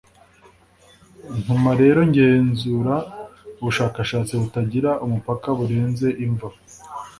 [1.41, 2.95] Ntuma rero ngenzura
[3.61, 6.47] ubushakashatsi butagira umupaka burenze imva